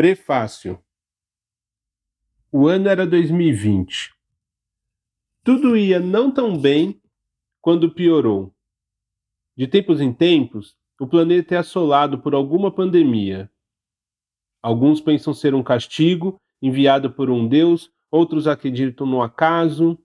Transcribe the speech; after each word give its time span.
Prefácio 0.00 0.82
O 2.50 2.66
ano 2.66 2.88
era 2.88 3.06
2020. 3.06 4.14
Tudo 5.44 5.76
ia 5.76 6.00
não 6.00 6.32
tão 6.32 6.56
bem 6.56 6.98
quando 7.60 7.92
piorou. 7.92 8.50
De 9.54 9.66
tempos 9.66 10.00
em 10.00 10.10
tempos, 10.10 10.74
o 10.98 11.06
planeta 11.06 11.54
é 11.54 11.58
assolado 11.58 12.18
por 12.18 12.34
alguma 12.34 12.74
pandemia. 12.74 13.50
Alguns 14.62 15.02
pensam 15.02 15.34
ser 15.34 15.54
um 15.54 15.62
castigo 15.62 16.40
enviado 16.62 17.12
por 17.12 17.28
um 17.28 17.46
Deus, 17.46 17.92
outros 18.10 18.46
acreditam 18.46 19.06
no 19.06 19.20
acaso. 19.20 19.98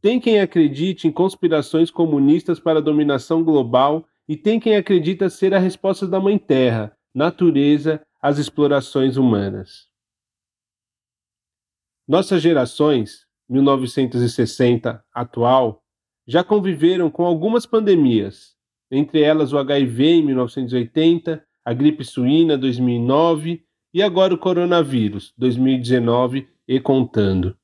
Tem 0.00 0.18
quem 0.18 0.40
acredite 0.40 1.06
em 1.06 1.12
conspirações 1.12 1.90
comunistas 1.90 2.58
para 2.58 2.78
a 2.78 2.82
dominação 2.82 3.44
global 3.44 4.06
e 4.26 4.38
tem 4.38 4.58
quem 4.58 4.74
acredita 4.74 5.28
ser 5.28 5.52
a 5.52 5.58
resposta 5.58 6.08
da 6.08 6.18
Mãe 6.18 6.38
Terra, 6.38 6.96
natureza 7.14 8.02
às 8.22 8.38
explorações 8.38 9.16
humanas. 9.16 9.90
Nossas 12.06 12.40
gerações, 12.40 13.26
1960 13.48 15.04
atual, 15.12 15.82
já 16.26 16.44
conviveram 16.44 17.10
com 17.10 17.24
algumas 17.24 17.66
pandemias, 17.66 18.56
entre 18.90 19.22
elas 19.22 19.52
o 19.52 19.58
HIV 19.58 20.04
em 20.04 20.22
1980, 20.26 21.44
a 21.64 21.72
gripe 21.72 22.04
suína 22.04 22.56
2009 22.56 23.64
e 23.92 24.02
agora 24.02 24.32
o 24.32 24.38
coronavírus 24.38 25.34
2019 25.36 26.48
e 26.68 26.80
contando. 26.80 27.56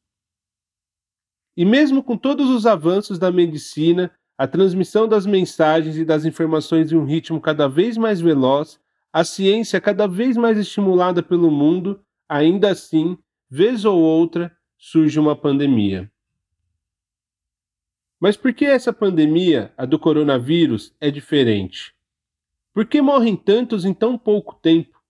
E 1.56 1.64
mesmo 1.64 2.02
com 2.02 2.16
todos 2.16 2.50
os 2.50 2.66
avanços 2.66 3.18
da 3.18 3.30
medicina, 3.30 4.12
a 4.36 4.46
transmissão 4.46 5.08
das 5.08 5.26
mensagens 5.26 5.96
e 5.96 6.04
das 6.04 6.24
informações 6.24 6.92
em 6.92 6.96
um 6.96 7.04
ritmo 7.04 7.40
cada 7.40 7.68
vez 7.68 7.96
mais 7.96 8.20
veloz 8.20 8.80
a 9.18 9.24
ciência 9.24 9.80
cada 9.80 10.06
vez 10.06 10.36
mais 10.36 10.56
estimulada 10.56 11.24
pelo 11.24 11.50
mundo, 11.50 12.00
ainda 12.28 12.70
assim, 12.70 13.18
vez 13.50 13.84
ou 13.84 13.98
outra, 13.98 14.56
surge 14.76 15.18
uma 15.18 15.34
pandemia. 15.34 16.08
Mas 18.20 18.36
por 18.36 18.54
que 18.54 18.64
essa 18.64 18.92
pandemia, 18.92 19.74
a 19.76 19.84
do 19.84 19.98
coronavírus, 19.98 20.94
é 21.00 21.10
diferente? 21.10 21.92
Por 22.72 22.86
que 22.86 23.02
morrem 23.02 23.34
tantos 23.34 23.84
em 23.84 23.92
tão 23.92 24.16
pouco 24.16 24.54
tempo? 24.54 25.02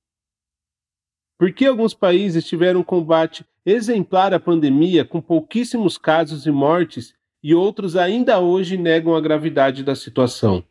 Por 1.36 1.52
que 1.52 1.66
alguns 1.66 1.92
países 1.92 2.46
tiveram 2.46 2.80
um 2.80 2.84
combate 2.84 3.44
exemplar 3.62 4.32
à 4.32 4.40
pandemia 4.40 5.04
com 5.04 5.20
pouquíssimos 5.20 5.98
casos 5.98 6.46
e 6.46 6.50
mortes 6.50 7.14
e 7.42 7.54
outros 7.54 7.94
ainda 7.94 8.40
hoje 8.40 8.78
negam 8.78 9.14
a 9.14 9.20
gravidade 9.20 9.84
da 9.84 9.94
situação? 9.94 10.64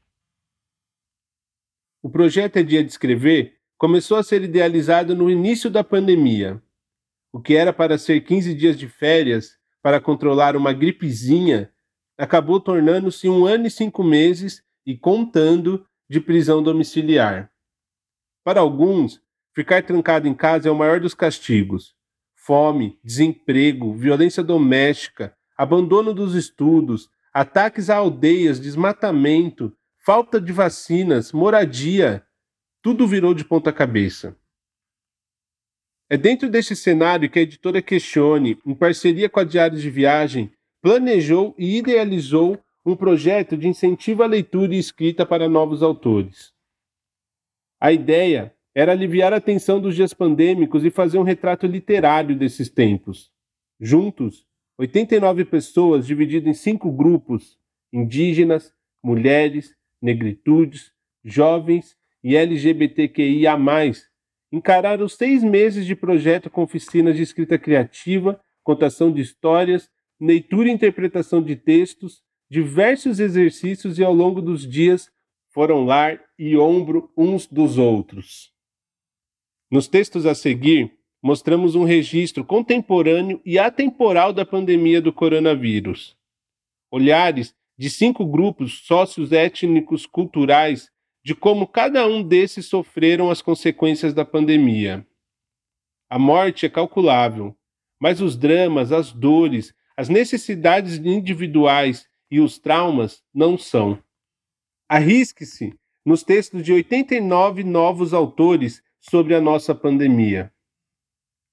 O 2.07 2.09
projeto 2.09 2.55
É 2.55 2.63
Dia 2.63 2.81
de 2.81 2.89
Escrever 2.89 3.57
começou 3.77 4.15
a 4.15 4.23
ser 4.23 4.41
idealizado 4.41 5.13
no 5.13 5.29
início 5.29 5.69
da 5.69 5.83
pandemia. 5.83 6.63
O 7.33 7.41
que 7.41 7.53
era 7.53 7.73
para 7.73 7.97
ser 7.97 8.21
15 8.21 8.53
dias 8.55 8.79
de 8.79 8.87
férias 8.87 9.57
para 9.83 9.99
controlar 9.99 10.55
uma 10.55 10.71
gripezinha 10.71 11.69
acabou 12.17 12.61
tornando-se 12.61 13.27
um 13.27 13.45
ano 13.45 13.67
e 13.67 13.69
cinco 13.69 14.05
meses 14.05 14.63
e 14.85 14.95
contando 14.95 15.85
de 16.09 16.21
prisão 16.21 16.63
domiciliar. 16.63 17.51
Para 18.41 18.61
alguns, 18.61 19.21
ficar 19.53 19.83
trancado 19.83 20.29
em 20.29 20.33
casa 20.33 20.69
é 20.69 20.71
o 20.71 20.77
maior 20.77 21.01
dos 21.01 21.13
castigos. 21.13 21.93
Fome, 22.37 22.97
desemprego, 23.03 23.93
violência 23.93 24.41
doméstica, 24.41 25.35
abandono 25.57 26.13
dos 26.13 26.35
estudos, 26.35 27.09
ataques 27.33 27.89
a 27.89 27.97
aldeias, 27.97 28.61
desmatamento, 28.61 29.75
falta 30.07 30.39
de 30.39 30.53
vacinas, 30.53 31.33
moradia, 31.33 32.25
tudo 32.81 33.05
virou 33.05 33.33
de 33.33 33.43
ponta 33.43 33.73
cabeça. 33.73 34.37
É 36.09 36.15
dentro 36.15 36.49
deste 36.49 36.77
cenário 36.77 37.29
que 37.29 37.37
a 37.37 37.41
editora 37.41 37.81
Questione, 37.81 38.57
em 38.65 38.73
parceria 38.73 39.27
com 39.27 39.41
a 39.41 39.43
Diário 39.43 39.77
de 39.77 39.89
Viagem, 39.89 40.49
planejou 40.81 41.53
e 41.57 41.77
idealizou 41.77 42.57
um 42.85 42.95
projeto 42.95 43.57
de 43.57 43.67
incentivo 43.67 44.23
à 44.23 44.27
leitura 44.27 44.73
e 44.73 44.79
escrita 44.79 45.25
para 45.25 45.49
novos 45.49 45.83
autores. 45.83 46.53
A 47.77 47.91
ideia 47.91 48.55
era 48.73 48.93
aliviar 48.93 49.33
a 49.33 49.41
tensão 49.41 49.77
dos 49.77 49.93
dias 49.93 50.13
pandêmicos 50.13 50.85
e 50.85 50.89
fazer 50.89 51.17
um 51.17 51.23
retrato 51.23 51.67
literário 51.67 52.33
desses 52.33 52.69
tempos. 52.69 53.29
Juntos, 53.77 54.47
89 54.77 55.43
pessoas 55.43 56.07
divididas 56.07 56.47
em 56.47 56.53
cinco 56.53 56.93
grupos: 56.93 57.59
indígenas, 57.91 58.73
mulheres, 59.03 59.76
negritudes, 60.01 60.91
jovens 61.23 61.95
e 62.23 62.35
LGBTQIA, 62.35 63.55
encararam 64.51 65.07
seis 65.07 65.43
meses 65.43 65.85
de 65.85 65.95
projeto 65.95 66.49
com 66.49 66.63
oficinas 66.63 67.15
de 67.15 67.23
escrita 67.23 67.57
criativa, 67.57 68.39
contação 68.63 69.11
de 69.11 69.21
histórias, 69.21 69.89
leitura 70.19 70.69
e 70.69 70.71
interpretação 70.71 71.41
de 71.41 71.55
textos, 71.55 72.21
diversos 72.49 73.19
exercícios 73.19 73.99
e 73.99 74.03
ao 74.03 74.13
longo 74.13 74.41
dos 74.41 74.67
dias 74.67 75.09
foram 75.53 75.85
lar 75.85 76.21
e 76.37 76.55
ombro 76.55 77.11
uns 77.17 77.47
dos 77.47 77.77
outros. 77.77 78.51
Nos 79.69 79.87
textos 79.87 80.25
a 80.25 80.33
seguir, 80.33 80.93
mostramos 81.21 81.75
um 81.75 81.83
registro 81.83 82.45
contemporâneo 82.45 83.41
e 83.45 83.59
atemporal 83.59 84.31
da 84.31 84.45
pandemia 84.45 85.01
do 85.01 85.11
coronavírus. 85.11 86.15
Olhares 86.91 87.53
de 87.77 87.89
cinco 87.89 88.25
grupos 88.25 88.85
sócios 88.85 89.31
étnicos 89.31 90.05
culturais 90.05 90.89
de 91.23 91.35
como 91.35 91.67
cada 91.67 92.07
um 92.07 92.23
desses 92.23 92.67
sofreram 92.67 93.29
as 93.29 93.41
consequências 93.41 94.13
da 94.13 94.23
pandemia. 94.23 95.05
A 96.09 96.17
morte 96.17 96.65
é 96.65 96.69
calculável, 96.69 97.55
mas 97.99 98.21
os 98.21 98.37
dramas, 98.37 98.91
as 98.91 99.11
dores, 99.11 99.73
as 99.97 100.07
necessidades 100.07 100.97
individuais 100.97 102.07
e 102.31 102.39
os 102.39 102.57
traumas 102.57 103.23
não 103.33 103.57
são. 103.57 104.01
Arrisque-se 104.87 105.77
nos 106.05 106.23
textos 106.23 106.63
de 106.63 106.71
89 106.71 107.63
novos 107.63 108.13
autores 108.13 108.81
sobre 108.99 109.35
a 109.35 109.41
nossa 109.41 109.75
pandemia. 109.75 110.53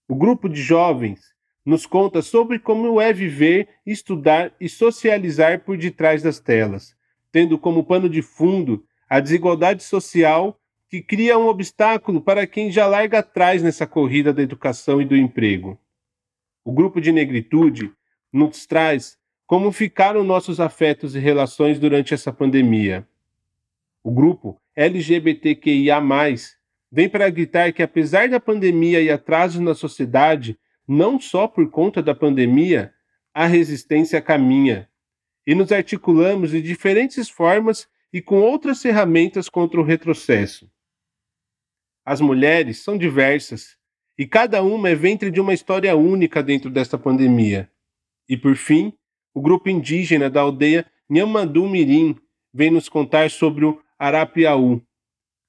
O 0.08 0.14
grupo 0.14 0.48
de 0.48 0.62
jovens 0.62 1.33
nos 1.64 1.86
conta 1.86 2.20
sobre 2.20 2.58
como 2.58 3.00
é 3.00 3.12
viver, 3.12 3.68
estudar 3.86 4.52
e 4.60 4.68
socializar 4.68 5.60
por 5.60 5.78
detrás 5.78 6.22
das 6.22 6.38
telas, 6.38 6.94
tendo 7.32 7.58
como 7.58 7.84
pano 7.84 8.08
de 8.08 8.20
fundo 8.20 8.84
a 9.08 9.20
desigualdade 9.20 9.82
social 9.82 10.60
que 10.88 11.00
cria 11.00 11.38
um 11.38 11.46
obstáculo 11.46 12.20
para 12.20 12.46
quem 12.46 12.70
já 12.70 12.86
larga 12.86 13.20
atrás 13.20 13.62
nessa 13.62 13.86
corrida 13.86 14.32
da 14.32 14.42
educação 14.42 15.00
e 15.00 15.04
do 15.04 15.16
emprego. 15.16 15.78
O 16.64 16.72
grupo 16.72 17.00
de 17.00 17.10
negritude 17.10 17.92
nos 18.32 18.66
traz 18.66 19.18
como 19.46 19.72
ficaram 19.72 20.24
nossos 20.24 20.60
afetos 20.60 21.14
e 21.14 21.18
relações 21.18 21.78
durante 21.78 22.14
essa 22.14 22.32
pandemia. 22.32 23.06
O 24.02 24.10
grupo 24.10 24.60
LGBTQIA, 24.76 26.00
vem 26.90 27.08
para 27.08 27.30
gritar 27.30 27.72
que, 27.72 27.82
apesar 27.82 28.28
da 28.28 28.40
pandemia 28.40 29.00
e 29.00 29.10
atrasos 29.10 29.60
na 29.60 29.74
sociedade, 29.74 30.58
não 30.86 31.18
só 31.18 31.48
por 31.48 31.70
conta 31.70 32.02
da 32.02 32.14
pandemia, 32.14 32.92
a 33.32 33.46
resistência 33.46 34.20
caminha. 34.20 34.88
E 35.46 35.54
nos 35.54 35.72
articulamos 35.72 36.50
de 36.50 36.62
diferentes 36.62 37.28
formas 37.28 37.88
e 38.12 38.22
com 38.22 38.40
outras 38.40 38.80
ferramentas 38.80 39.48
contra 39.48 39.80
o 39.80 39.84
retrocesso. 39.84 40.70
As 42.04 42.20
mulheres 42.20 42.82
são 42.82 42.96
diversas 42.96 43.76
e 44.16 44.26
cada 44.26 44.62
uma 44.62 44.88
é 44.88 44.94
ventre 44.94 45.30
de 45.30 45.40
uma 45.40 45.52
história 45.52 45.96
única 45.96 46.42
dentro 46.42 46.70
desta 46.70 46.96
pandemia. 46.96 47.70
E 48.28 48.36
por 48.36 48.56
fim, 48.56 48.92
o 49.34 49.40
grupo 49.40 49.68
indígena 49.68 50.30
da 50.30 50.42
aldeia 50.42 50.86
Nhamandu 51.10 51.68
Mirim 51.68 52.16
vem 52.52 52.70
nos 52.70 52.88
contar 52.88 53.30
sobre 53.30 53.64
o 53.64 53.80
Arapiaú, 53.98 54.80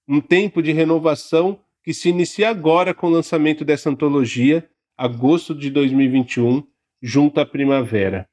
um 0.07 0.19
tempo 0.19 0.61
de 0.61 0.71
renovação 0.71 1.59
que 1.83 1.93
se 1.93 2.09
inicia 2.09 2.49
agora 2.49 2.93
com 2.93 3.07
o 3.07 3.11
lançamento 3.11 3.63
dessa 3.63 3.89
antologia 3.89 4.67
agosto 4.97 5.53
de 5.53 5.69
2021, 5.69 6.65
junto 7.01 7.39
à 7.39 7.45
primavera. 7.45 8.27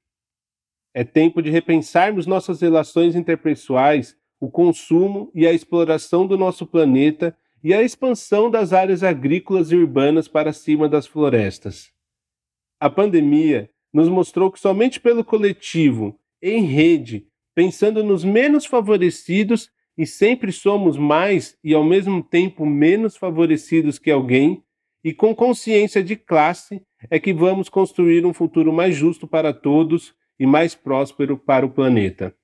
É 0.94 1.05
tempo 1.05 1.43
de 1.43 1.50
repensarmos 1.50 2.26
nossas 2.26 2.61
relações 2.61 3.17
interpessoais, 3.17 4.17
o 4.38 4.50
consumo 4.50 5.31
e 5.35 5.47
a 5.47 5.53
exploração 5.53 6.26
do 6.26 6.37
nosso 6.37 6.67
planeta 6.67 7.37
e 7.64 7.73
a 7.73 7.82
expansão 7.82 8.50
das 8.50 8.73
áreas 8.73 9.03
agrícolas 9.03 9.70
e 9.70 9.76
urbanas 9.76 10.29
para 10.29 10.53
cima 10.53 10.88
das 10.88 11.06
florestas. 11.06 11.91
A 12.81 12.91
pandemia 12.91 13.70
nos 13.93 14.09
mostrou 14.09 14.50
que 14.50 14.59
somente 14.59 14.99
pelo 14.99 15.25
coletivo, 15.25 16.19
em 16.43 16.64
rede, 16.64 17.26
pensando 17.55 18.03
nos 18.03 18.25
menos 18.25 18.67
favorecidos 18.67 19.70
e 19.97 20.06
sempre 20.06 20.50
somos 20.50 20.97
mais 20.97 21.56
e 21.62 21.75
ao 21.75 21.85
mesmo 21.85 22.23
tempo 22.23 22.67
menos 22.67 23.17
favorecidos 23.17 23.99
que 23.99 24.11
alguém, 24.11 24.64
e 25.04 25.12
com 25.12 25.34
consciência 25.34 26.02
de 26.02 26.16
classe 26.16 26.82
é 27.10 27.19
que 27.19 27.32
vamos 27.32 27.69
construir 27.69 28.25
um 28.25 28.32
futuro 28.32 28.72
mais 28.72 28.94
justo 28.94 29.26
para 29.26 29.52
todos 29.52 30.14
e 30.38 30.46
mais 30.46 30.75
próspero 30.75 31.37
para 31.37 31.66
o 31.66 31.70
planeta. 31.70 32.34